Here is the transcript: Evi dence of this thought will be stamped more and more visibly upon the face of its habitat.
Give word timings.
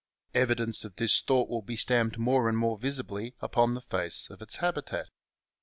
Evi 0.33 0.55
dence 0.55 0.83
of 0.83 0.95
this 0.95 1.21
thought 1.21 1.47
will 1.47 1.61
be 1.61 1.75
stamped 1.75 2.17
more 2.17 2.49
and 2.49 2.57
more 2.57 2.75
visibly 2.75 3.35
upon 3.39 3.75
the 3.75 3.81
face 3.81 4.31
of 4.31 4.41
its 4.41 4.55
habitat. 4.55 5.09